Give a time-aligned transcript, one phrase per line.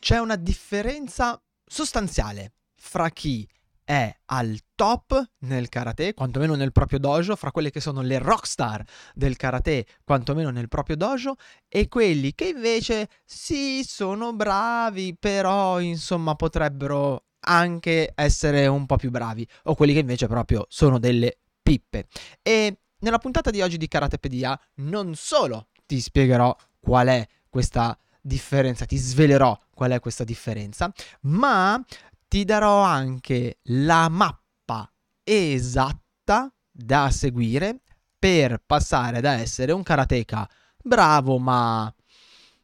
[0.00, 3.46] c'è una differenza sostanziale fra chi
[3.84, 8.82] è al top nel karate, quantomeno nel proprio dojo, fra quelle che sono le rockstar
[9.14, 11.34] del karate, quantomeno nel proprio dojo,
[11.68, 19.10] e quelli che invece sì, sono bravi, però insomma potrebbero anche essere un po' più
[19.10, 22.06] bravi, o quelli che invece proprio sono delle pippe.
[22.42, 28.84] E nella puntata di oggi di Karatepedia non solo ti spiegherò qual è questa differenza,
[28.84, 30.92] ti svelerò qual è questa differenza,
[31.22, 31.82] ma
[32.28, 34.90] ti darò anche la mappa
[35.22, 37.80] esatta da seguire
[38.18, 40.48] per passare da essere un karateka
[40.82, 41.92] bravo ma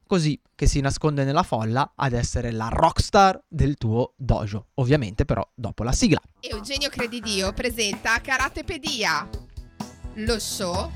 [0.06, 4.68] così che si nasconde nella folla ad essere la rockstar del tuo dojo.
[4.74, 6.20] Ovviamente però dopo la sigla.
[6.40, 9.28] Eugenio Credidio presenta Karatepedia,
[10.18, 10.90] lo show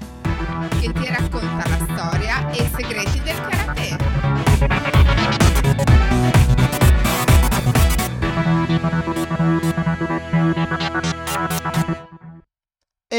[0.80, 3.98] che ti racconta la storia e i segreti del karate.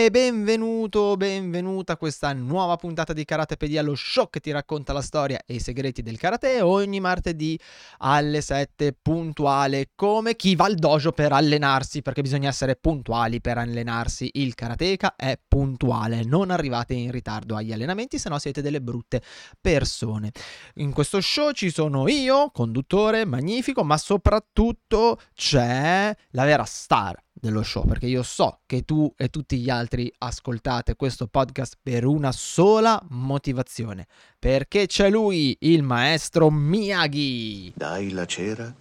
[0.01, 5.01] E benvenuto, benvenuta a questa nuova puntata di Karatepedia, lo show che ti racconta la
[5.03, 7.55] storia e i segreti del karate ogni martedì
[7.99, 13.59] alle 7 puntuale come chi va al dojo per allenarsi perché bisogna essere puntuali per
[13.59, 14.27] allenarsi.
[14.33, 19.21] Il karateka è puntuale, non arrivate in ritardo agli allenamenti se no siete delle brutte
[19.61, 20.31] persone.
[20.77, 27.63] In questo show ci sono io, conduttore magnifico, ma soprattutto c'è la vera star dello
[27.63, 32.31] show, perché io so che tu e tutti gli altri ascoltate questo podcast per una
[32.31, 34.05] sola motivazione,
[34.37, 37.73] perché c'è lui, il maestro Miyagi.
[37.75, 38.71] Dai la cera,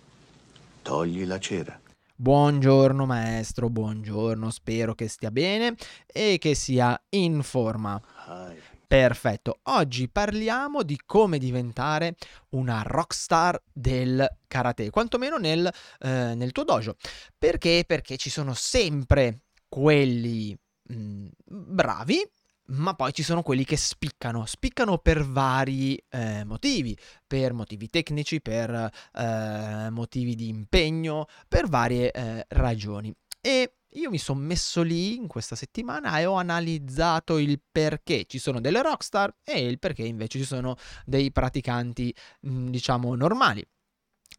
[0.82, 1.80] togli la cera.
[2.14, 5.74] Buongiorno maestro, buongiorno, spero che stia bene
[6.06, 7.98] e che sia in forma.
[8.28, 8.69] Hi.
[8.90, 12.16] Perfetto, oggi parliamo di come diventare
[12.48, 16.96] una rockstar del karate, quantomeno nel, eh, nel tuo dojo.
[17.38, 17.84] Perché?
[17.86, 22.28] Perché ci sono sempre quelli mh, mm, bravi,
[22.70, 28.40] ma poi ci sono quelli che spiccano, spiccano per vari eh, motivi, per motivi tecnici,
[28.40, 33.14] per eh, motivi di impegno, per varie eh, ragioni.
[33.40, 38.38] E io mi sono messo lì in questa settimana e ho analizzato il perché ci
[38.38, 42.14] sono delle rockstar e il perché invece ci sono dei praticanti,
[42.46, 43.66] mm, diciamo, normali.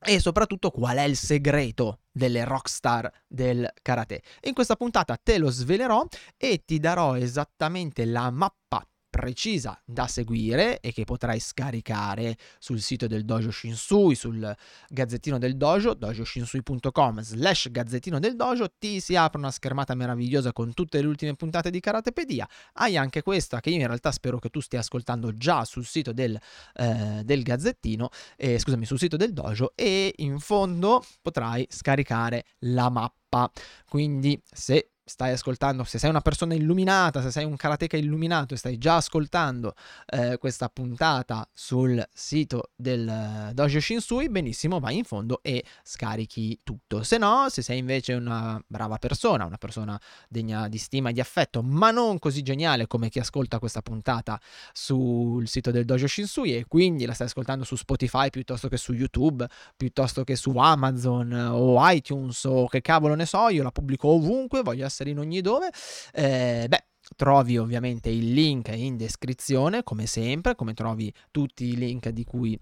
[0.03, 4.23] E soprattutto qual è il segreto delle rockstar del karate.
[4.41, 6.05] In questa puntata te lo svelerò
[6.37, 8.85] e ti darò esattamente la mappa
[9.21, 14.55] precisa da seguire e che potrai scaricare sul sito del Dojo Shinsui, sul
[14.89, 20.73] gazzettino del Dojo, dojoshinsui.com slash gazzettino del Dojo, ti si apre una schermata meravigliosa con
[20.73, 22.49] tutte le ultime puntate di Karatepedia.
[22.73, 26.13] Hai anche questa che io in realtà spero che tu stia ascoltando già sul sito
[26.13, 26.35] del,
[26.73, 32.89] eh, del gazzettino, eh, scusami, sul sito del Dojo e in fondo potrai scaricare la
[32.89, 33.51] mappa.
[33.87, 38.57] Quindi se stai ascoltando, se sei una persona illuminata, se sei un karateka illuminato e
[38.57, 39.73] stai già ascoltando
[40.05, 46.61] eh, questa puntata sul sito del eh, Dojo Shinsui, benissimo, vai in fondo e scarichi
[46.63, 47.03] tutto.
[47.03, 51.19] Se no, se sei invece una brava persona, una persona degna di stima e di
[51.19, 54.39] affetto, ma non così geniale come chi ascolta questa puntata
[54.71, 58.93] sul sito del Dojo Shinsui e quindi la stai ascoltando su Spotify piuttosto che su
[58.93, 59.45] YouTube,
[59.75, 64.61] piuttosto che su Amazon o iTunes o che cavolo ne so, io la pubblico ovunque,
[64.61, 65.71] voglio essere in ogni dove,
[66.13, 66.85] eh, beh,
[67.15, 72.59] trovi ovviamente il link in descrizione, come sempre, come trovi tutti i link di cui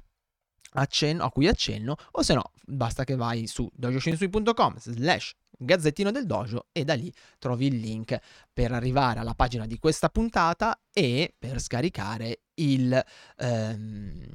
[0.74, 6.26] accenno, a cui accenno, o se no, basta che vai su dojoshinsui.com slash gazzettino del
[6.26, 8.18] dojo e da lì trovi il link
[8.54, 13.04] per arrivare alla pagina di questa puntata e per scaricare il,
[13.38, 14.26] ehm,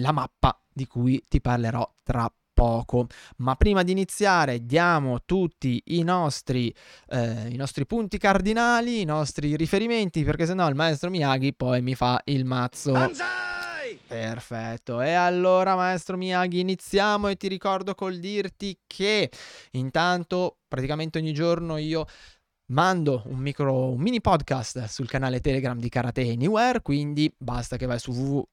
[0.00, 2.45] la mappa di cui ti parlerò tra poco.
[3.36, 6.74] Ma prima di iniziare diamo tutti i nostri,
[7.08, 11.94] eh, i nostri punti cardinali, i nostri riferimenti, perché sennò il maestro Miyagi poi mi
[11.94, 12.92] fa il mazzo.
[12.92, 13.44] Banzai!
[14.06, 19.30] Perfetto, e allora maestro Miyagi iniziamo e ti ricordo col dirti che
[19.72, 22.06] intanto praticamente ogni giorno io
[22.66, 27.86] mando un micro un mini podcast sul canale Telegram di Karate Anywhere, quindi basta che
[27.86, 28.48] vai su www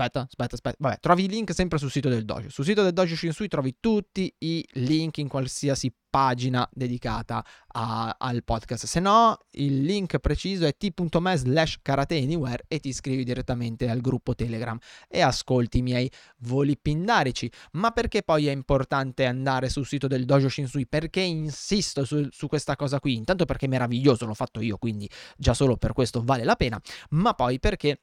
[0.00, 0.76] Aspetta, aspetta, aspetta.
[0.78, 2.48] Vabbè, trovi i link sempre sul sito del dojo.
[2.48, 8.42] Sul sito del dojo Shinsui trovi tutti i link in qualsiasi pagina dedicata a, al
[8.42, 8.86] podcast.
[8.86, 14.00] Se no, il link preciso è t.me slash karate anywhere e ti iscrivi direttamente al
[14.00, 17.52] gruppo Telegram e ascolti i miei voli pindarici.
[17.72, 20.86] Ma perché poi è importante andare sul sito del dojo Shinsui?
[20.86, 23.16] Perché insisto su, su questa cosa qui?
[23.16, 26.80] Intanto perché è meraviglioso, l'ho fatto io, quindi già solo per questo vale la pena,
[27.10, 28.00] ma poi perché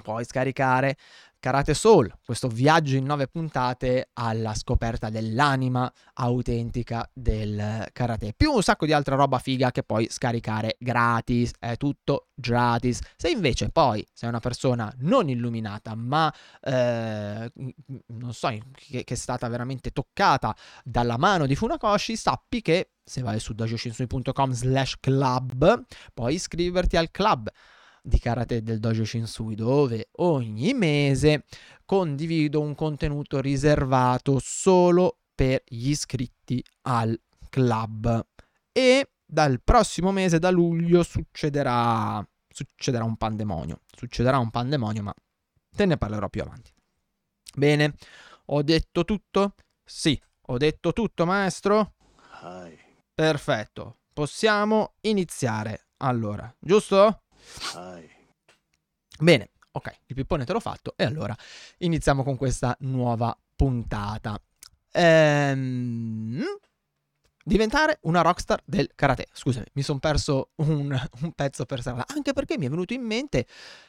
[0.00, 0.96] puoi scaricare
[1.46, 8.62] Karate Soul, questo viaggio in nove puntate alla scoperta dell'anima autentica del karate, più un
[8.62, 12.98] sacco di altra roba figa che puoi scaricare gratis, è tutto gratis.
[13.16, 17.52] Se invece poi sei una persona non illuminata, ma eh,
[18.06, 23.22] non so, che, che, è stata veramente toccata dalla mano di Funakoshi, sappi che se
[23.22, 27.48] vai su dojoshinsui.com slash club puoi iscriverti al club
[28.06, 31.44] di karate del Dojo Shinsui dove ogni mese
[31.84, 37.20] condivido un contenuto riservato solo per gli iscritti al
[37.50, 38.24] club.
[38.70, 43.80] E dal prossimo mese da luglio succederà succederà un pandemonio.
[43.92, 45.14] Succederà un pandemonio ma
[45.74, 46.72] te ne parlerò più avanti.
[47.56, 47.94] Bene
[48.46, 49.54] ho detto tutto?
[49.84, 51.94] Sì ho detto tutto maestro?
[52.42, 52.78] Hai.
[53.12, 55.86] perfetto possiamo iniziare.
[55.98, 57.22] Allora giusto
[59.18, 61.34] Bene, ok, il pippone te l'ho fatto e allora
[61.78, 64.40] iniziamo con questa nuova puntata.
[64.92, 66.44] Ehm,
[67.46, 69.28] diventare una rockstar del karate.
[69.32, 70.90] Scusami, mi sono perso un,
[71.22, 73.46] un, pezzo per strada, anche perché mi è venuto in mente,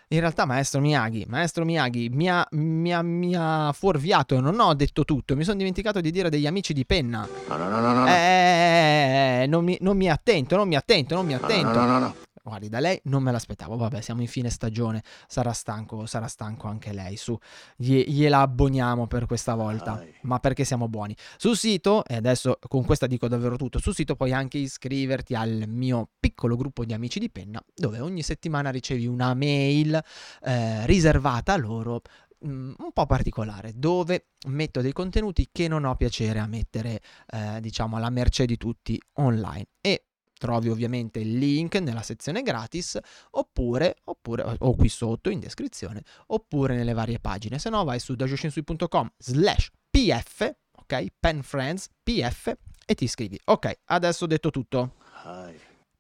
[0.10, 4.76] in realtà Maestro Miyagi, Maestro Miyagi mi ha, mi ha, mi ha fuorviato, non ho
[4.76, 7.28] detto tutto, mi sono dimenticato di dire degli amici di penna.
[7.48, 8.08] No, no, no, no, no.
[8.08, 11.72] Eh, non mi, non mi attento, non mi attento, non mi attento.
[11.72, 12.16] No, no, no, no.
[12.48, 13.76] Guardi, da lei non me l'aspettavo.
[13.76, 15.04] Vabbè, siamo in fine stagione.
[15.28, 17.18] Sarà stanco, sarà stanco anche lei.
[17.18, 17.38] Su,
[17.76, 20.02] gliela abboniamo per questa volta.
[20.22, 21.14] Ma perché siamo buoni.
[21.36, 23.80] Sul sito, e adesso con questa dico davvero tutto.
[23.80, 28.24] Sul sito puoi anche iscriverti al mio piccolo gruppo di amici di penna, dove ogni
[28.24, 30.02] settimana ricevi una mail
[30.42, 32.02] eh, riservata a loro
[32.46, 37.60] mm, un po' particolare dove metto dei contenuti che non ho piacere a mettere eh,
[37.60, 40.07] diciamo alla mercé di tutti online e
[40.38, 42.98] trovi ovviamente il link nella sezione gratis
[43.32, 47.60] oppure, oppure o qui sotto in descrizione oppure nelle varie pagine.
[47.60, 52.56] Se no vai su dajoshinsui.com slash pf ok pen friends pf
[52.86, 53.40] e ti iscrivi.
[53.46, 54.94] Ok adesso ho detto tutto.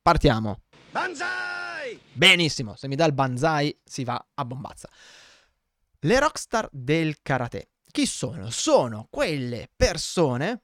[0.02, 0.62] Partiamo.
[0.92, 1.48] Banzai!
[2.12, 4.90] benissimo se mi dà il banzai si va a bombazza.
[6.00, 8.50] Le rockstar del karate chi sono?
[8.50, 10.62] sono quelle persone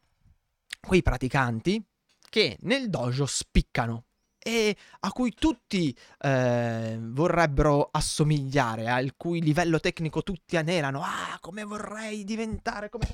[0.80, 1.84] quei praticanti
[2.33, 4.06] che nel dojo spiccano
[4.39, 11.03] e a cui tutti eh, vorrebbero assomigliare, al cui livello tecnico tutti anelano.
[11.03, 13.06] Ah, come vorrei diventare come...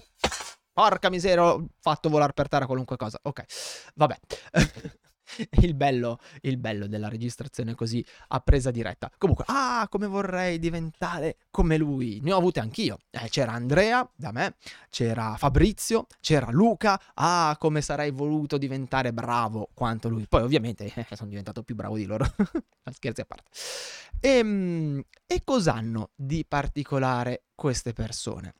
[0.71, 3.19] Porca miseria, ho fatto volare per terra qualunque cosa.
[3.23, 3.43] Ok,
[3.95, 4.17] vabbè.
[5.61, 9.11] il, bello, il bello della registrazione così a presa diretta.
[9.17, 12.19] Comunque, ah, come vorrei diventare come lui.
[12.21, 12.99] Ne ho avute anch'io.
[13.09, 14.55] Eh, c'era Andrea da me,
[14.89, 16.99] c'era Fabrizio, c'era Luca.
[17.15, 20.25] Ah, come sarei voluto diventare bravo quanto lui.
[20.27, 22.25] Poi, ovviamente, eh, sono diventato più bravo di loro.
[22.91, 23.49] Scherzi a parte.
[24.19, 28.53] E, ehm, e cos'hanno di particolare queste persone?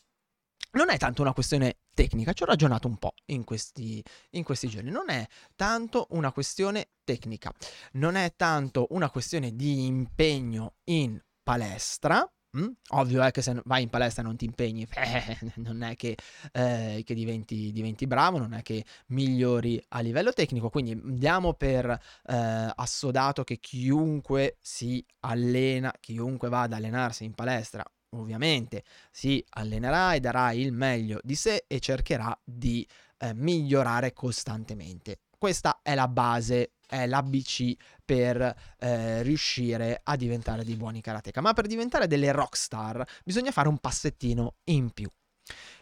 [0.71, 4.01] non è tanto una questione tecnica, ci ho ragionato un po' in questi,
[4.31, 7.53] in questi giorni, non è tanto una questione tecnica,
[7.93, 12.25] non è tanto una questione di impegno in palestra,
[12.57, 12.67] Mm?
[12.93, 16.17] Ovvio è che se vai in palestra e non ti impegni, eh, non è che,
[16.51, 21.87] eh, che diventi, diventi, bravo, non è che migliori a livello tecnico, quindi diamo per
[21.91, 30.13] eh, assodato che chiunque si allena, chiunque vada ad allenarsi in palestra ovviamente si allenerà
[30.13, 35.19] e darà il meglio di sé e cercherà di eh, migliorare costantemente.
[35.37, 41.41] Questa è la base, è l'ABC per eh, riuscire a diventare dei buoni karateka.
[41.41, 45.09] Ma per diventare delle rockstar bisogna fare un passettino in più.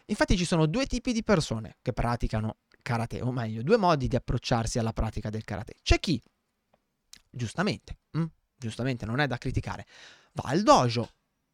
[0.05, 4.15] Infatti ci sono due tipi di persone che praticano karate, o meglio, due modi di
[4.15, 5.75] approcciarsi alla pratica del karate.
[5.81, 6.21] C'è chi,
[7.29, 9.85] giustamente, hm, giustamente non è da criticare,
[10.33, 11.09] va al dojo,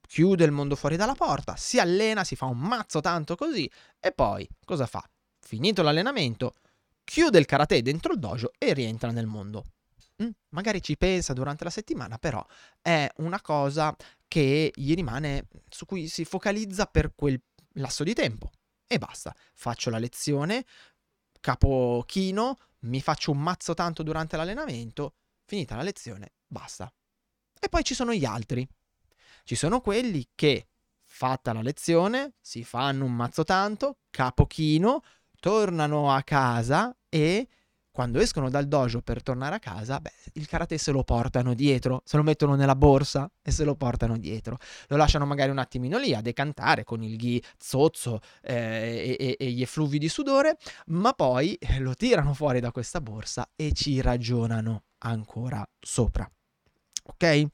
[0.07, 3.69] chiude il mondo fuori dalla porta, si allena, si fa un mazzo tanto così
[3.99, 5.07] e poi cosa fa?
[5.39, 6.53] Finito l'allenamento,
[7.03, 9.65] chiude il karate dentro il dojo e rientra nel mondo.
[10.23, 12.45] Mm, magari ci pensa durante la settimana, però
[12.81, 13.95] è una cosa
[14.27, 17.41] che gli rimane, su cui si focalizza per quel
[17.73, 18.51] lasso di tempo.
[18.87, 20.65] E basta, faccio la lezione,
[21.39, 26.91] capo chino, mi faccio un mazzo tanto durante l'allenamento, finita la lezione, basta.
[27.59, 28.67] E poi ci sono gli altri,
[29.43, 30.67] ci sono quelli che,
[31.05, 35.01] fatta la lezione, si fanno un mazzo tanto, capochino,
[35.39, 37.47] tornano a casa e
[37.93, 42.01] quando escono dal dojo per tornare a casa, beh, il karate se lo portano dietro,
[42.05, 44.57] se lo mettono nella borsa e se lo portano dietro.
[44.87, 49.51] Lo lasciano magari un attimino lì a decantare con il ghi zozzo eh, e, e,
[49.51, 50.57] gli effluvi di sudore,
[50.87, 56.27] ma poi lo tirano fuori da questa borsa e ci ragionano ancora sopra.
[57.03, 57.47] Ok?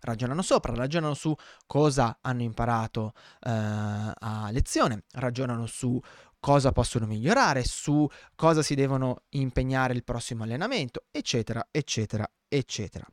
[0.00, 1.34] Ragionano sopra, ragionano su
[1.66, 6.00] cosa hanno imparato eh, a lezione, ragionano su
[6.40, 13.06] cosa possono migliorare, su cosa si devono impegnare il prossimo allenamento, eccetera, eccetera, eccetera.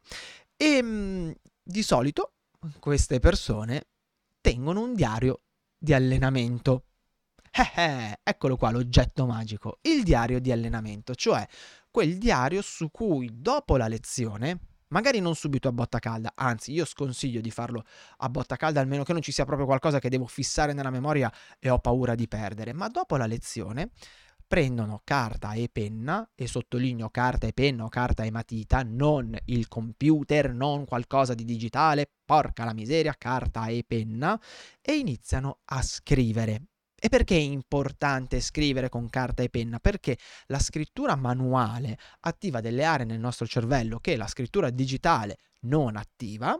[0.55, 1.31] E mh, mm,
[1.63, 2.33] di solito
[2.79, 3.87] queste persone
[4.41, 5.41] tengono un diario
[5.77, 6.85] di allenamento.
[7.51, 11.47] Eh, eh, eccolo qua l'oggetto magico, il diario di allenamento, cioè
[11.89, 16.85] quel diario su cui dopo la lezione magari non subito a botta calda, anzi io
[16.85, 17.83] sconsiglio di farlo
[18.17, 21.31] a botta calda almeno che non ci sia proprio qualcosa che devo fissare nella memoria
[21.59, 23.91] e ho paura di perdere, ma dopo la lezione
[24.47, 29.67] prendono carta e penna e sottolineo carta e penna o carta e matita, non il
[29.67, 34.39] computer, non qualcosa di digitale, porca la miseria, carta e penna
[34.81, 36.74] e iniziano a scrivere.
[37.05, 39.77] E perché è importante scrivere con carta e penna?
[39.77, 45.97] Perché la scrittura manuale attiva delle aree nel nostro cervello che la scrittura digitale non
[45.97, 46.59] attiva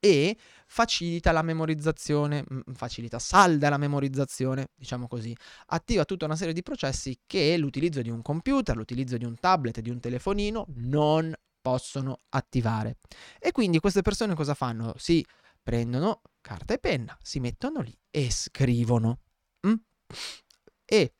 [0.00, 6.62] e facilita la memorizzazione, facilita, salda la memorizzazione, diciamo così, attiva tutta una serie di
[6.62, 12.20] processi che l'utilizzo di un computer, l'utilizzo di un tablet, di un telefonino non possono
[12.30, 12.96] attivare.
[13.38, 14.94] E quindi queste persone cosa fanno?
[14.96, 15.22] Si
[15.62, 19.18] prendono carta e penna, si mettono lì e scrivono.
[20.84, 21.14] E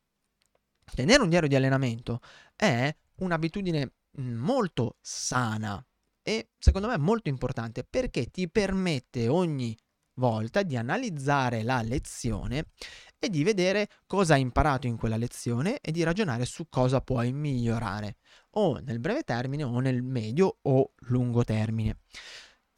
[0.95, 2.21] tenere un diario di allenamento
[2.55, 5.85] è un'abitudine molto sana
[6.23, 9.77] e secondo me molto importante perché ti permette ogni
[10.15, 12.71] volta di analizzare la lezione
[13.19, 17.33] e di vedere cosa hai imparato in quella lezione e di ragionare su cosa puoi
[17.33, 18.17] migliorare
[18.53, 21.99] o nel breve termine o nel medio o lungo termine.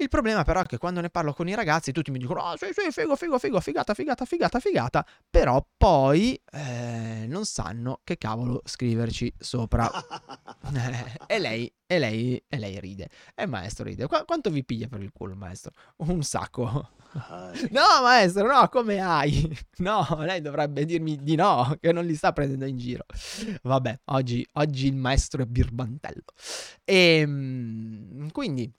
[0.01, 2.53] Il problema però è che quando ne parlo con i ragazzi tutti mi dicono, ah
[2.53, 8.01] oh, sì sì, figo, figo, figo, figata, figata, figata, figata, però poi eh, non sanno
[8.05, 9.91] che cavolo scriverci sopra.
[11.27, 14.07] e, lei, e, lei, e lei ride, e il maestro ride.
[14.07, 15.73] Qu- quanto vi piglia per il culo il maestro?
[15.97, 16.91] Un sacco.
[17.71, 19.59] no maestro, no, come hai?
[19.79, 23.05] No, lei dovrebbe dirmi di no, che non li sta prendendo in giro.
[23.63, 26.23] Vabbè, oggi, oggi il maestro è birbantello.
[26.85, 28.73] E ehm, quindi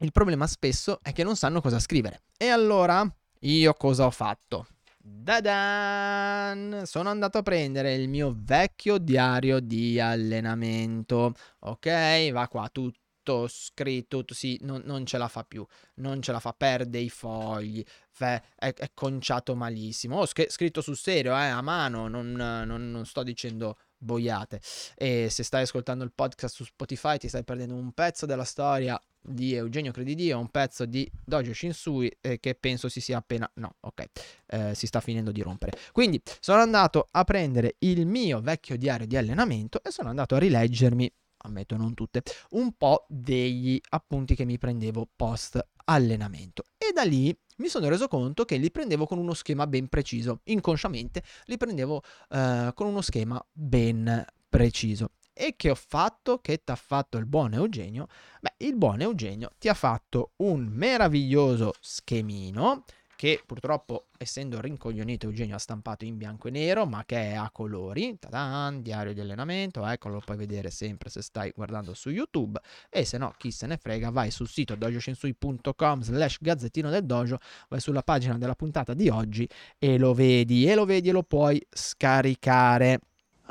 [0.00, 2.22] il problema spesso è che non sanno cosa scrivere.
[2.36, 3.06] E allora
[3.40, 4.66] io cosa ho fatto?
[5.02, 6.82] Da-dan!
[6.84, 11.32] Sono andato a prendere il mio vecchio diario di allenamento.
[11.60, 15.64] Ok, va qua tutto scritto, tutto, sì, non, non, ce la fa più,
[15.96, 17.84] non ce la fa, perde i fogli,
[18.18, 20.16] è, è, conciato malissimo.
[20.16, 24.60] Ho oh, scritto sul serio, eh, a mano, non, non, non sto dicendo boiate.
[24.96, 29.00] E se stai ascoltando il podcast su Spotify ti stai perdendo un pezzo della storia
[29.20, 33.50] di Eugenio Credidio, un pezzo di Dojo Shinsui eh, che penso si sia appena...
[33.54, 34.04] No, ok,
[34.46, 35.78] eh, si sta finendo di rompere.
[35.92, 40.38] Quindi sono andato a prendere il mio vecchio diario di allenamento e sono andato a
[40.38, 46.64] rileggermi, ammetto non tutte, un po' degli appunti che mi prendevo post allenamento.
[46.76, 50.40] E da lì mi sono reso conto che li prendevo con uno schema ben preciso,
[50.44, 55.12] inconsciamente li prendevo eh, con uno schema ben preciso.
[55.42, 56.40] E che ho fatto?
[56.40, 58.08] Che ti ha fatto il buon Eugenio?
[58.42, 62.84] Beh, il buon Eugenio ti ha fatto un meraviglioso schemino
[63.16, 67.48] che purtroppo essendo rincoglionito Eugenio ha stampato in bianco e nero ma che è a
[67.50, 72.60] colori Tadan, diario di allenamento eccolo lo puoi vedere sempre se stai guardando su youtube
[72.90, 77.38] e se no chi se ne frega vai sul sito dojoshinsui.com slash gazzettino del dojo
[77.68, 81.22] vai sulla pagina della puntata di oggi e lo vedi e lo vedi e lo
[81.22, 83.00] puoi scaricare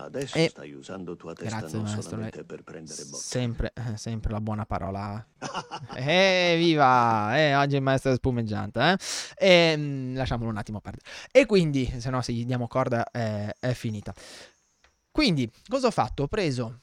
[0.06, 0.50] Adesso e...
[0.50, 3.24] stai usando tua testa Grazie, non maestro, solamente per prendere botte.
[3.24, 5.25] Sempre, eh, sempre la buona parola.
[5.96, 7.38] eh, viva!
[7.38, 8.98] Eh, oggi il maestro è spumeggiante, eh?
[9.38, 11.06] E, mh, mm, lasciamolo un attimo perdere.
[11.32, 14.13] E quindi, se no, se gli diamo corda, eh, è finita.
[15.12, 16.24] Quindi, cosa ho fatto?
[16.24, 16.82] Ho preso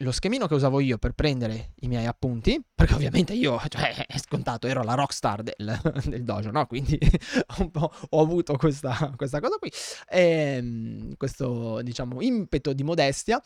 [0.00, 4.18] lo schemino che usavo io per prendere i miei appunti, perché ovviamente io, cioè, è
[4.18, 6.66] scontato, ero la rockstar del, del dojo, no?
[6.66, 6.98] Quindi
[8.10, 9.70] ho, avuto questa, questa, cosa qui,
[10.08, 13.40] e, ehm, questo, diciamo, impeto di modestia.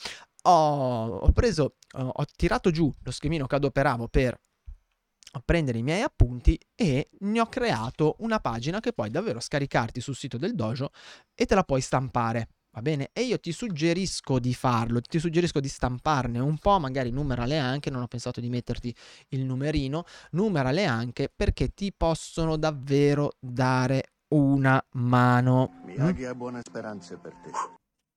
[0.44, 4.40] Ho, ho preso, ho tirato giù lo schemino che adoperavo per
[5.44, 10.16] prendere i miei appunti e ne ho creato una pagina che puoi davvero scaricarti sul
[10.16, 10.90] sito del dojo
[11.34, 12.48] e te la puoi stampare.
[12.72, 13.10] Va bene?
[13.12, 17.90] E io ti suggerisco di farlo, ti suggerisco di stamparne un po', magari numerale anche,
[17.90, 18.94] non ho pensato di metterti
[19.30, 25.80] il numerino, numerale anche perché ti possono davvero dare una mano.
[25.84, 26.26] Miyagi mm?
[26.26, 27.50] ha buone speranze per te.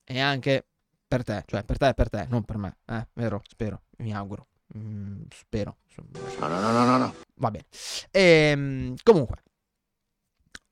[0.05, 0.67] E anche
[1.07, 3.41] per te, cioè per te e per te, non per me, eh, vero?
[3.47, 4.47] Spero, mi auguro.
[4.77, 5.77] Mm, spero.
[6.39, 7.13] No, no, no, no, no, no.
[7.35, 7.65] Va bene.
[8.11, 9.41] E, ehm, comunque,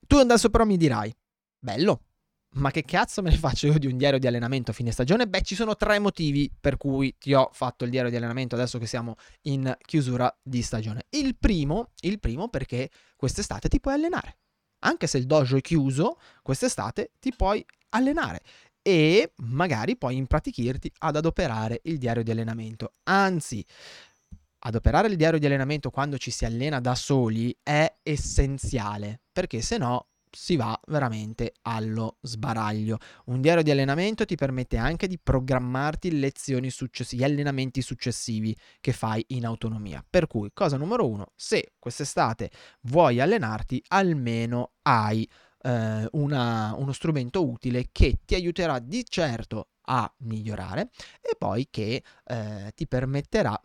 [0.06, 1.12] tu adesso però mi dirai,
[1.58, 2.02] bello,
[2.54, 5.28] ma che cazzo me ne faccio io di un diario di allenamento a fine stagione?
[5.28, 8.78] Beh, ci sono tre motivi per cui ti ho fatto il diario di allenamento adesso
[8.78, 11.06] che siamo in chiusura di stagione.
[11.10, 14.38] Il primo, il primo perché quest'estate ti puoi allenare.
[14.80, 18.42] Anche se il dojo è chiuso, quest'estate ti puoi allenare
[18.82, 22.96] e magari puoi impratichirti ad adoperare il diario di allenamento.
[23.04, 23.64] Anzi,
[24.60, 29.78] adoperare il diario di allenamento quando ci si allena da soli è essenziale, perché se
[29.78, 32.98] no si va veramente allo sbaraglio.
[33.26, 38.94] Un diario di allenamento ti permette anche di programmarti lezioni successive, gli allenamenti successivi che
[38.94, 40.04] fai in autonomia.
[40.08, 42.50] Per cui, cosa numero uno, se quest'estate
[42.82, 45.30] vuoi allenarti, almeno hai
[45.64, 52.04] eh, una, uno strumento utile che ti aiuterà di certo a migliorare e poi che
[52.24, 53.60] eh, ti permetterà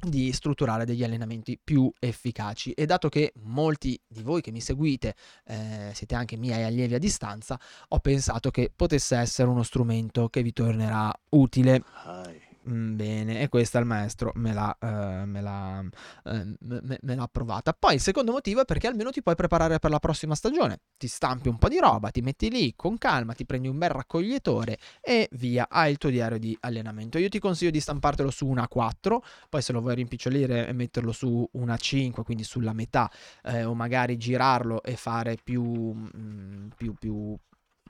[0.00, 5.14] di strutturare degli allenamenti più efficaci e dato che molti di voi che mi seguite
[5.46, 10.42] eh, siete anche miei allievi a distanza ho pensato che potesse essere uno strumento che
[10.42, 12.45] vi tornerà utile Hai.
[12.68, 15.84] Mm, bene, e questa il maestro me l'ha, eh, me, l'ha,
[16.24, 17.72] eh, me, me l'ha approvata.
[17.72, 20.80] Poi il secondo motivo è perché almeno ti puoi preparare per la prossima stagione.
[20.96, 23.90] Ti stampi un po' di roba, ti metti lì con calma, ti prendi un bel
[23.90, 27.18] raccoglitore e via, hai il tuo diario di allenamento.
[27.18, 31.12] Io ti consiglio di stampartelo su una 4, poi se lo vuoi rimpicciolire e metterlo
[31.12, 33.08] su una 5, quindi sulla metà,
[33.44, 37.36] eh, o magari girarlo e fare più, mh, mm, più, più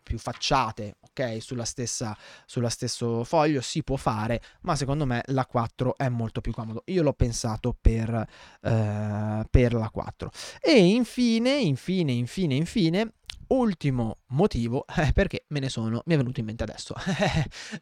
[0.07, 5.45] più facciate, ok, sulla stessa, sulla stesso foglio si può fare, ma secondo me la
[5.45, 6.85] 4 è molto più comodo.
[6.87, 8.15] Io l'ho pensato per,
[8.63, 10.31] eh, per la 4.
[10.61, 13.15] E infine, infine, infine, infine,
[13.49, 16.95] ultimo motivo è perché me ne sono, mi è venuto in mente adesso.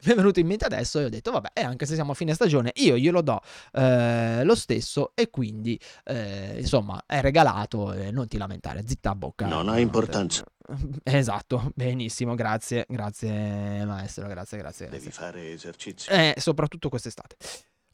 [0.04, 2.34] mi è venuto in mente adesso e ho detto, vabbè, anche se siamo a fine
[2.34, 3.40] stagione, io glielo do
[3.72, 9.14] eh, lo stesso e quindi, eh, insomma, è regalato, eh, non ti lamentare, zitta a
[9.14, 9.46] bocca.
[9.46, 10.44] Non ha importanza.
[11.02, 14.88] Esatto, benissimo, grazie, grazie maestro, grazie, grazie.
[14.88, 15.22] Devi grazie.
[15.22, 16.10] fare esercizio.
[16.10, 17.36] Eh, soprattutto quest'estate.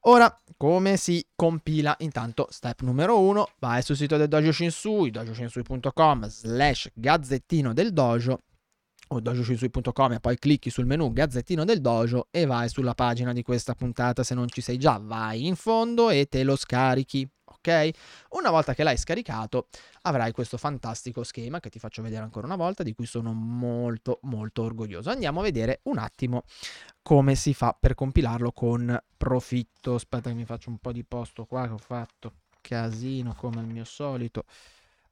[0.04, 1.94] Ora, come si compila?
[1.98, 8.40] Intanto, step numero uno, vai sul sito del Dojo Shinsui, dojoshinsui.com slash gazzettino del dojo
[9.12, 13.42] o dojoshinsui.com e poi clicchi sul menu Gazzettino del Dojo e vai sulla pagina di
[13.42, 17.28] questa puntata se non ci sei già, vai in fondo e te lo scarichi,
[17.62, 17.90] ok?
[18.30, 19.68] Una volta che l'hai scaricato
[20.02, 24.18] avrai questo fantastico schema che ti faccio vedere ancora una volta di cui sono molto
[24.22, 25.10] molto orgoglioso.
[25.10, 26.44] Andiamo a vedere un attimo
[27.02, 29.94] come si fa per compilarlo con profitto.
[29.94, 33.66] Aspetta che mi faccio un po' di posto qua che ho fatto casino come al
[33.66, 34.44] mio solito.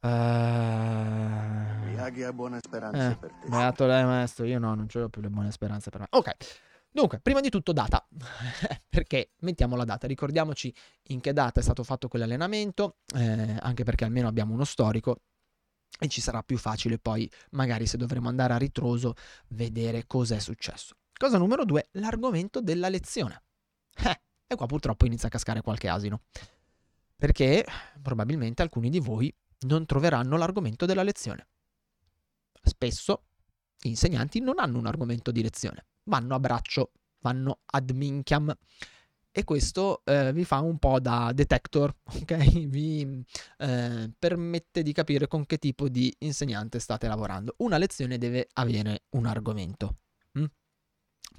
[0.00, 0.06] Uh...
[1.86, 3.48] Miyagi ha buone speranze Eh, per te.
[3.48, 4.44] beato lei, maestro.
[4.46, 6.06] Io no, non ho più le buone speranze per me.
[6.10, 6.30] Ok.
[6.90, 8.06] Dunque, prima di tutto data,
[8.88, 10.74] perché mettiamo la data, ricordiamoci
[11.08, 15.20] in che data è stato fatto quell'allenamento, eh, anche perché almeno abbiamo uno storico
[16.00, 19.14] e ci sarà più facile poi, magari se dovremo andare a ritroso,
[19.48, 20.94] vedere cosa è successo.
[21.12, 23.42] Cosa numero due, l'argomento della lezione.
[24.04, 26.22] Eh, e qua purtroppo inizia a cascare qualche asino,
[27.16, 27.66] perché
[28.00, 29.34] probabilmente alcuni di voi
[29.66, 31.48] non troveranno l'argomento della lezione.
[32.62, 33.24] Spesso
[33.78, 38.54] gli insegnanti non hanno un argomento di lezione, vanno a braccio, vanno ad minchiam.
[39.30, 42.66] E questo eh, vi fa un po' da detector, ok?
[42.66, 43.24] Vi
[43.58, 47.54] eh, permette di capire con che tipo di insegnante state lavorando.
[47.58, 49.98] Una lezione deve avere un argomento.
[50.38, 50.44] mm?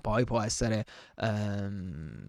[0.01, 0.85] Poi può essere
[1.17, 2.27] ehm,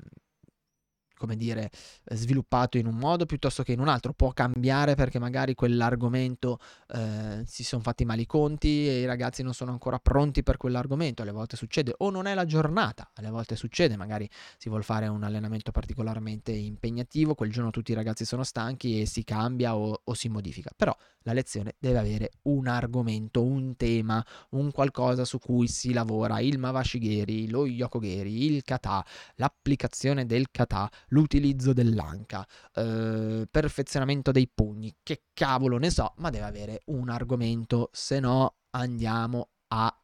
[1.21, 1.71] come dire,
[2.05, 6.59] eh, sviluppato in un modo piuttosto che in un altro, può cambiare perché magari quell'argomento
[6.95, 10.57] eh, si sono fatti male i conti e i ragazzi non sono ancora pronti per
[10.57, 14.83] quell'argomento, alle volte succede, o non è la giornata, alle volte succede, magari si vuole
[14.83, 19.77] fare un allenamento particolarmente impegnativo, quel giorno tutti i ragazzi sono stanchi e si cambia
[19.77, 25.27] o, o si modifica, però la lezione deve avere un argomento, un tema, un qualcosa
[25.27, 29.05] su cui si lavora, il Mawashigeri, lo Yokogeri, il kata,
[29.35, 36.46] l'applicazione del kata, l'utilizzo dell'anca, eh, perfezionamento dei pugni, che cavolo ne so, ma deve
[36.46, 39.94] avere un argomento, se no andiamo a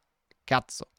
[0.43, 0.89] cazzo.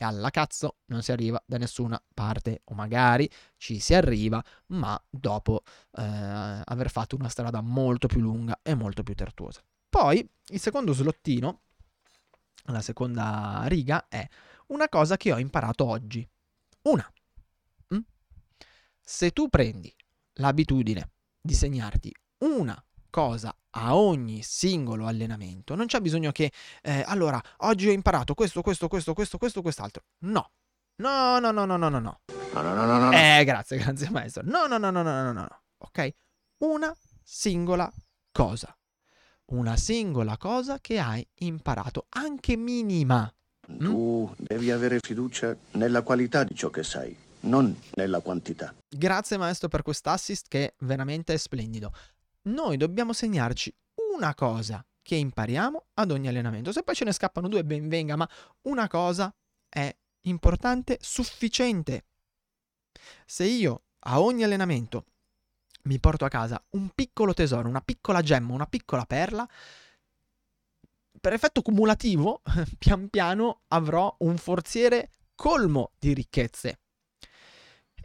[0.00, 5.00] E alla cazzo non si arriva da nessuna parte, o magari ci si arriva, ma
[5.10, 9.60] dopo eh, aver fatto una strada molto più lunga e molto più tortuosa.
[9.88, 11.62] Poi il secondo slottino,
[12.66, 14.26] la seconda riga, è
[14.68, 16.26] una cosa che ho imparato oggi.
[16.82, 17.10] Una.
[19.08, 19.14] Mm?
[19.16, 19.94] Se tu prendi
[20.34, 27.42] l'abitudine di segnarti una cosa a ogni singolo allenamento, non c'è bisogno che eh, allora
[27.58, 30.04] oggi ho imparato questo, questo, questo, questo, questo, quest'altro.
[30.20, 30.50] No.
[30.96, 32.20] No, no, no, no, no, no, no.
[32.52, 33.12] No, no, no, no, no.
[33.12, 34.42] Eh, grazie, grazie maestro.
[34.44, 35.62] No, no, no, no, no, no, no, no.
[35.78, 36.08] Ok?
[36.58, 37.90] Una singola
[38.32, 38.76] cosa.
[39.46, 43.32] Una singola cosa che hai imparato, anche minima.
[43.70, 43.78] Mm?
[43.78, 47.16] Tu devi avere fiducia nella qualità di ciò che sai,
[47.48, 48.74] non nella quantità.
[48.88, 51.92] Grazie maestro per quest'assist che è veramente splendido.
[52.42, 53.74] Noi dobbiamo segnarci
[54.14, 56.70] una cosa che impariamo ad ogni allenamento.
[56.70, 58.28] Se poi ce ne scappano due, ben venga, ma
[58.62, 59.34] una cosa
[59.68, 62.04] è importante, sufficiente.
[63.24, 65.06] Se io a ogni allenamento
[65.84, 69.48] mi porto a casa un piccolo tesoro, una piccola gemma, una piccola perla,
[71.20, 72.42] per effetto cumulativo,
[72.78, 76.80] pian piano avrò un forziere colmo di ricchezze.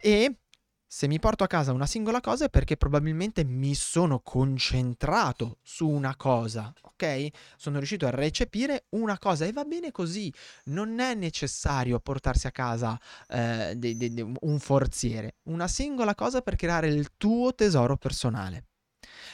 [0.06, 0.40] E
[0.86, 5.88] se mi porto a casa una singola cosa è perché probabilmente mi sono concentrato su
[5.88, 7.28] una cosa, ok?
[7.56, 10.30] Sono riuscito a recepire una cosa e va bene così.
[10.64, 16.42] Non è necessario portarsi a casa eh, de- de- de- un forziere, una singola cosa
[16.42, 18.66] per creare il tuo tesoro personale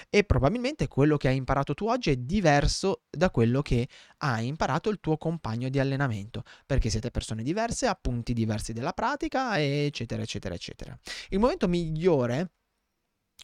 [0.08, 4.88] e probabilmente quello che hai imparato tu oggi è diverso da quello che ha imparato
[4.90, 10.22] il tuo compagno di allenamento, perché siete persone diverse, a punti diversi della pratica, eccetera,
[10.22, 10.98] eccetera, eccetera.
[11.28, 12.52] Il momento migliore,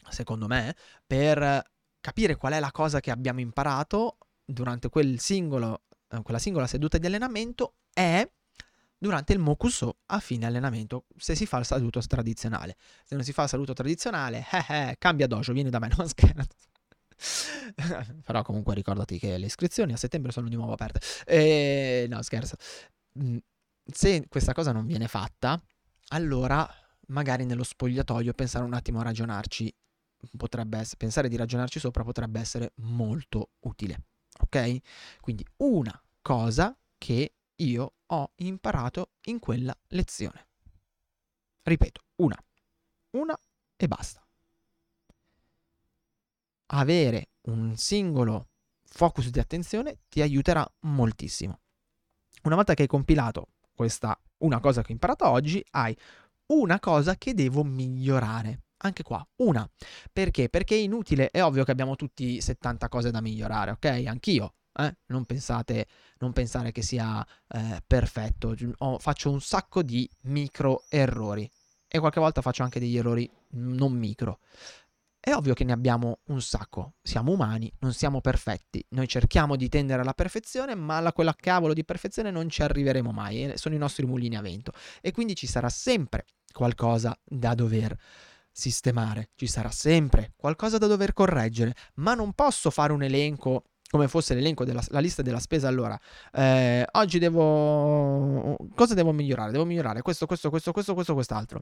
[0.09, 1.63] secondo me, per
[1.99, 6.97] capire qual è la cosa che abbiamo imparato durante quel singolo, eh, quella singola seduta
[6.97, 8.27] di allenamento è
[8.97, 12.77] durante il mokuso a fine allenamento, se si fa il saluto tradizionale.
[13.03, 16.07] Se non si fa il saluto tradizionale, eh, eh, cambia dojo, vieni da me, non
[16.07, 16.47] scherzo.
[18.25, 20.99] Però comunque ricordati che le iscrizioni a settembre sono di nuovo aperte.
[21.25, 22.05] E...
[22.09, 22.55] No, scherzo.
[23.19, 23.37] Mm,
[23.83, 25.61] se questa cosa non viene fatta,
[26.09, 26.69] allora
[27.07, 29.73] magari nello spogliatoio pensare un attimo a ragionarci
[30.35, 34.05] potrebbe essere, pensare di ragionarci sopra potrebbe essere molto utile.
[34.39, 34.77] Ok?
[35.21, 40.47] Quindi una cosa che io ho imparato in quella lezione.
[41.63, 42.37] Ripeto, una.
[43.11, 43.37] Una
[43.75, 44.25] e basta.
[46.67, 48.49] Avere un singolo
[48.83, 51.59] focus di attenzione ti aiuterà moltissimo.
[52.43, 55.97] Una volta che hai compilato questa una cosa che ho imparato oggi, hai
[56.47, 58.61] una cosa che devo migliorare.
[58.77, 59.67] Anche qua, una.
[60.11, 60.49] Perché?
[60.49, 64.03] Perché è inutile, è ovvio che abbiamo tutti 70 cose da migliorare, ok?
[64.05, 64.95] Anch'io eh?
[65.07, 65.87] non, pensate,
[66.19, 68.55] non pensare che sia eh, perfetto.
[68.79, 71.49] Oh, faccio un sacco di micro errori
[71.87, 74.39] e qualche volta faccio anche degli errori non micro.
[75.19, 79.67] È ovvio che ne abbiamo un sacco, siamo umani, non siamo perfetti, noi cerchiamo di
[79.67, 83.77] tendere alla perfezione, ma alla quella cavolo di perfezione non ci arriveremo mai, sono i
[83.77, 87.97] nostri mulini a vento e quindi ci sarà sempre qualcosa da dover
[88.49, 94.07] sistemare, ci sarà sempre qualcosa da dover correggere, ma non posso fare un elenco come
[94.07, 95.99] fosse l'elenco della la lista della spesa, allora
[96.33, 99.51] eh, oggi devo cosa devo migliorare?
[99.51, 101.61] Devo migliorare questo, questo, questo, questo, questo, quest'altro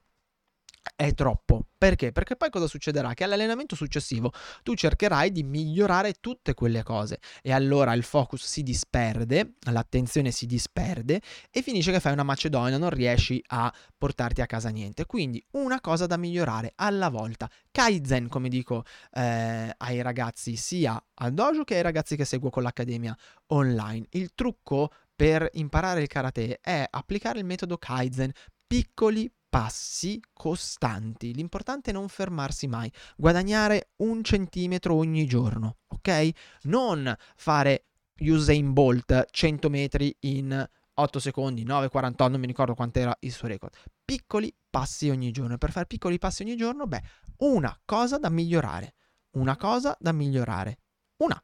[0.96, 1.66] è troppo.
[1.78, 2.12] Perché?
[2.12, 3.14] Perché poi cosa succederà?
[3.14, 4.32] Che all'allenamento successivo
[4.64, 10.46] tu cercherai di migliorare tutte quelle cose e allora il focus si disperde, l'attenzione si
[10.46, 11.22] disperde
[11.52, 15.06] e finisce che fai una macedonia, non riesci a portarti a casa niente.
[15.06, 17.50] Quindi una cosa da migliorare alla volta.
[17.72, 22.64] Kaizen, come dico eh, ai ragazzi sia al dojo che ai ragazzi che seguo con
[22.64, 23.16] l'accademia
[23.48, 24.08] online.
[24.12, 28.32] Il trucco per imparare il karate è applicare il metodo Kaizen,
[28.68, 31.34] piccoli passi costanti.
[31.34, 36.30] L'importante è non fermarsi mai, guadagnare un centimetro ogni giorno, ok?
[36.64, 37.86] Non fare
[38.20, 43.76] Usain Bolt 100 metri in 8 secondi, 9,48, non mi ricordo quant'era il suo record.
[44.04, 45.58] Piccoli passi ogni giorno.
[45.58, 47.02] Per fare piccoli passi ogni giorno, beh,
[47.40, 48.94] una cosa da migliorare.
[49.32, 50.78] Una cosa da migliorare.
[51.18, 51.42] Una.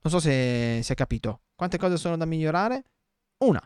[0.00, 1.42] Non so se si è capito.
[1.56, 2.84] Quante cose sono da migliorare?
[3.38, 3.60] Una.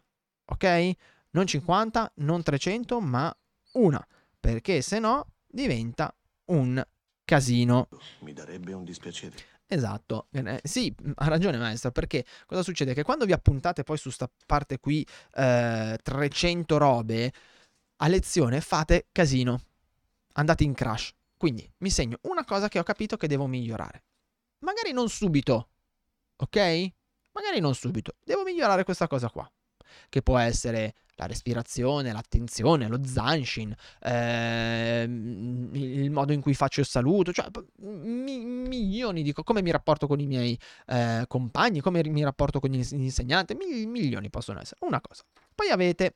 [0.47, 0.93] Ok?
[1.31, 3.35] Non 50, non 300, ma
[3.73, 4.05] una,
[4.39, 6.15] perché se no diventa
[6.47, 6.85] un
[7.25, 7.89] casino.
[8.21, 9.51] Mi darebbe un dispiacere.
[9.67, 12.93] Esatto, eh, sì, ha ragione maestro, perché cosa succede?
[12.93, 17.33] Che quando vi appuntate poi su sta parte qui eh, 300 robe,
[17.97, 19.63] a lezione fate casino,
[20.35, 21.15] andate in crash.
[21.39, 24.05] Quindi mi segno una cosa che ho capito che devo migliorare.
[24.59, 25.69] Magari non subito,
[26.37, 26.57] ok?
[27.33, 29.51] Magari non subito, devo migliorare questa cosa qua,
[30.11, 36.87] che può essere la respirazione, l'attenzione, lo zanshin, eh, il modo in cui faccio il
[36.87, 37.47] saluto, cioè
[37.79, 42.61] mi, milioni di cose, come mi rapporto con i miei eh, compagni, come mi rapporto
[42.61, 44.81] con l'insegnante, mil, milioni possono essere.
[44.83, 45.23] Una cosa.
[45.55, 46.15] Poi avete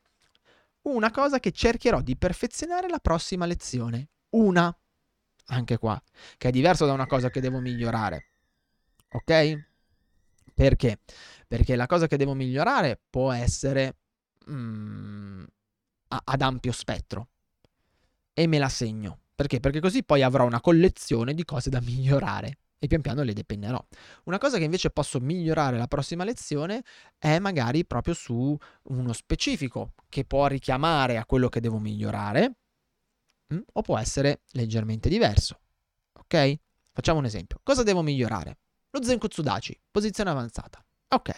[0.83, 4.09] una cosa che cercherò di perfezionare la prossima lezione.
[4.31, 4.77] Una.
[5.49, 6.01] Anche qua.
[6.37, 8.27] Che è diverso da una cosa che devo migliorare.
[9.11, 9.67] Ok?
[10.55, 10.99] Perché?
[11.47, 13.95] Perché la cosa che devo migliorare può essere
[14.51, 15.45] mm,
[16.09, 17.29] ad ampio spettro.
[18.33, 19.21] E me la segno.
[19.35, 19.61] Perché?
[19.61, 22.59] Perché così poi avrò una collezione di cose da migliorare.
[22.79, 23.83] e pian piano le depennerò.
[24.25, 26.83] Una cosa che invece posso migliorare la prossima lezione
[27.19, 32.57] è magari proprio su uno specifico che può richiamare a quello che devo migliorare
[33.49, 33.55] mh?
[33.55, 35.61] Mm, o può essere leggermente diverso.
[36.15, 36.59] Ok?
[36.93, 37.61] Facciamo un esempio.
[37.63, 38.59] Cosa devo migliorare?
[38.91, 40.85] Lo Zenkotsudachi, posizione avanzata.
[41.09, 41.31] Ok.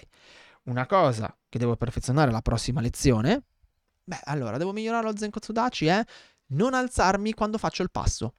[0.64, 3.44] Una cosa che devo perfezionare la prossima lezione,
[4.04, 6.04] beh, allora devo migliorare lo Zenkotsudachi è
[6.48, 8.34] non alzarmi quando faccio il passo.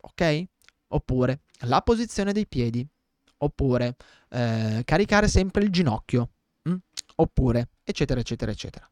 [0.00, 0.44] Ok?
[0.88, 2.86] Oppure la posizione dei piedi.
[3.40, 3.96] Oppure
[4.30, 6.30] eh, caricare sempre il ginocchio.
[6.68, 6.76] Mm?
[7.16, 8.90] Oppure eccetera eccetera eccetera.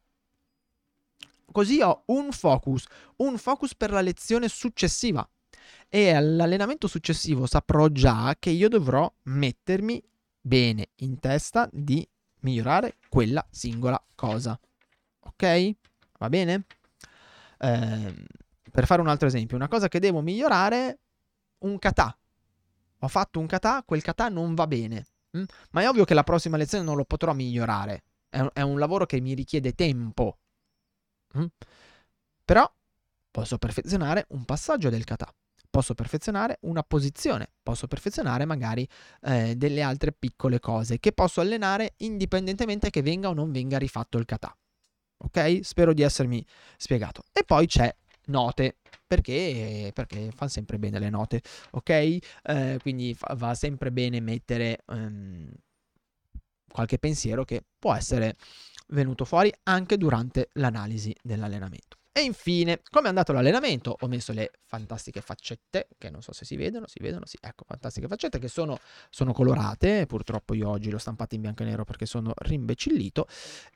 [1.50, 5.28] Così ho un focus, un focus per la lezione successiva.
[5.88, 10.02] E all'allenamento successivo saprò già che io dovrò mettermi
[10.40, 12.06] bene in testa di
[12.46, 14.58] migliorare quella singola cosa.
[15.20, 15.74] Ok?
[16.18, 16.64] Va bene?
[17.58, 18.14] Eh,
[18.70, 20.98] per fare un altro esempio, una cosa che devo migliorare,
[21.58, 22.16] un kata.
[23.00, 25.06] Ho fatto un kata, quel kata non va bene.
[25.32, 25.44] Hm?
[25.70, 28.04] Ma è ovvio che la prossima lezione non lo potrò migliorare.
[28.28, 30.38] È un, è un lavoro che mi richiede tempo.
[31.34, 31.46] Hm?
[32.44, 32.72] Però
[33.30, 35.32] posso perfezionare un passaggio del kata
[35.76, 38.88] posso perfezionare una posizione, posso perfezionare magari
[39.24, 44.16] eh, delle altre piccole cose che posso allenare indipendentemente che venga o non venga rifatto
[44.16, 44.56] il kata.
[45.18, 45.60] Ok?
[45.62, 46.42] Spero di essermi
[46.78, 47.24] spiegato.
[47.30, 47.94] E poi c'è
[48.28, 51.90] note perché, perché fanno sempre bene le note, ok?
[51.90, 55.46] Eh, quindi fa, va sempre bene mettere um,
[56.72, 58.36] qualche pensiero che può essere
[58.88, 61.98] venuto fuori anche durante l'analisi dell'allenamento.
[62.16, 63.94] E infine, come è andato l'allenamento?
[64.00, 67.64] Ho messo le fantastiche faccette, che non so se si vedono, si vedono, sì, ecco,
[67.66, 68.78] fantastiche faccette che sono,
[69.10, 73.26] sono colorate, purtroppo io oggi l'ho stampate in bianco e nero perché sono rimbecillito.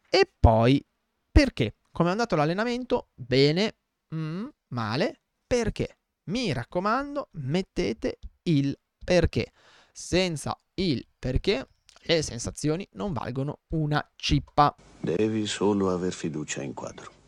[0.09, 0.83] E poi,
[1.31, 1.75] perché?
[1.93, 3.09] Come è andato l'allenamento?
[3.15, 3.75] Bene,
[4.15, 5.99] mm, male, perché?
[6.31, 8.75] Mi raccomando, mettete il
[9.05, 9.53] perché.
[9.93, 11.69] Senza il perché
[12.05, 14.75] le sensazioni non valgono una cippa.
[14.99, 17.19] Devi solo aver fiducia in quadro.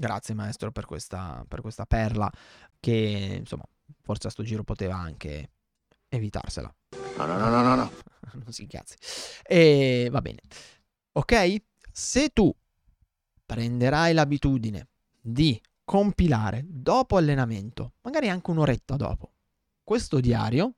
[0.00, 2.30] Grazie maestro per questa, per questa perla
[2.78, 3.64] che insomma
[4.00, 5.50] forse a sto giro poteva anche
[6.08, 6.72] evitarsela.
[7.16, 7.92] No, no, no, no, no.
[8.34, 8.96] non si incazzi.
[9.42, 10.38] E va bene.
[11.12, 11.62] Ok?
[11.90, 12.54] Se tu
[13.44, 14.88] prenderai l'abitudine
[15.20, 19.32] di compilare dopo allenamento, magari anche un'oretta dopo,
[19.82, 20.74] questo diario,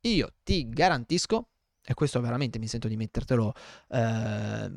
[0.00, 1.48] io ti garantisco,
[1.84, 3.52] e questo veramente mi sento di mettertelo
[3.88, 4.72] eh,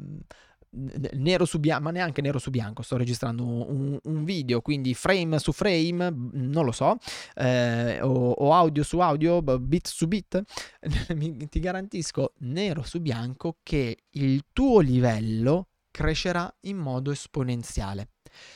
[1.13, 5.39] nero su bianco, ma neanche nero su bianco, sto registrando un, un video, quindi frame
[5.39, 6.97] su frame, non lo so,
[7.35, 10.41] eh, o, o, audio su audio, bit su bit,
[11.49, 18.09] ti garantisco nero su bianco che il tuo livello crescerà in modo esponenziale,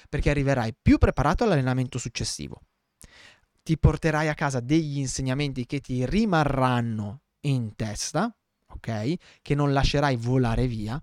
[0.07, 2.61] perché arriverai più preparato all'allenamento successivo.
[3.63, 8.33] Ti porterai a casa degli insegnamenti che ti rimarranno in testa,
[8.67, 9.13] ok?
[9.41, 11.01] Che non lascerai volare via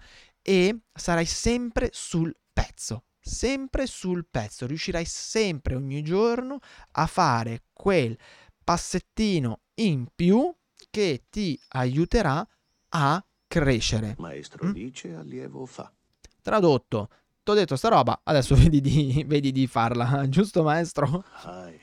[0.48, 6.60] e sarai sempre sul pezzo, sempre sul pezzo, riuscirai sempre ogni giorno
[6.92, 8.16] a fare quel
[8.64, 10.50] passettino in più
[10.88, 12.48] che ti aiuterà
[12.88, 14.14] a crescere.
[14.16, 14.72] Maestro mm?
[14.72, 15.92] dice, allievo fa.
[16.40, 17.10] Tradotto,
[17.42, 21.24] ti ho detto sta roba, adesso vedi di, vedi di farla, giusto maestro?
[21.42, 21.78] Hai.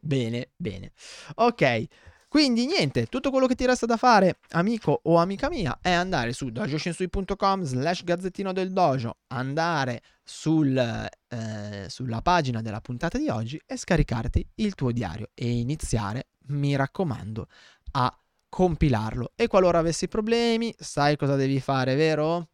[0.00, 0.90] bene, bene.
[1.36, 1.86] Ok,
[2.30, 6.32] quindi niente, tutto quello che ti resta da fare, amico o amica mia, è andare
[6.32, 13.60] su dojoshinsui.com slash gazzettino del dojo, andare sul, eh, sulla pagina della puntata di oggi
[13.66, 17.48] e scaricarti il tuo diario e iniziare, mi raccomando,
[17.94, 18.16] a
[18.48, 19.32] compilarlo.
[19.34, 22.50] E qualora avessi problemi, sai cosa devi fare, vero?